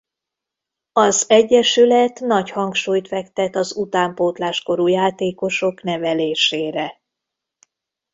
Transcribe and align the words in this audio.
Az 0.93 1.25
egyesület 1.29 2.19
nagy 2.19 2.49
hangsúlyt 2.49 3.07
fektet 3.07 3.55
az 3.55 3.75
utánpótlás 3.77 4.61
korú 4.61 4.87
játékosok 4.87 5.81
nevelésére. 5.83 7.01